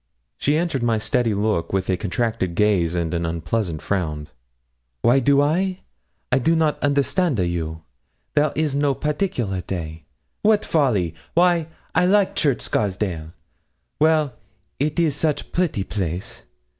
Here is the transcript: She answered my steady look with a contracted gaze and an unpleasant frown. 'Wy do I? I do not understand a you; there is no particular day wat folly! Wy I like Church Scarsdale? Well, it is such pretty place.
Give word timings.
She 0.39 0.57
answered 0.57 0.81
my 0.81 0.97
steady 0.97 1.35
look 1.35 1.71
with 1.71 1.87
a 1.87 1.95
contracted 1.95 2.55
gaze 2.55 2.95
and 2.95 3.13
an 3.13 3.23
unpleasant 3.23 3.83
frown. 3.83 4.29
'Wy 5.03 5.19
do 5.19 5.43
I? 5.43 5.81
I 6.31 6.39
do 6.39 6.55
not 6.55 6.81
understand 6.81 7.39
a 7.39 7.45
you; 7.45 7.83
there 8.33 8.51
is 8.55 8.73
no 8.73 8.95
particular 8.95 9.61
day 9.61 10.05
wat 10.41 10.65
folly! 10.65 11.13
Wy 11.37 11.67
I 11.93 12.07
like 12.07 12.35
Church 12.35 12.61
Scarsdale? 12.63 13.31
Well, 13.99 14.33
it 14.79 14.99
is 14.99 15.15
such 15.15 15.51
pretty 15.51 15.83
place. 15.83 16.41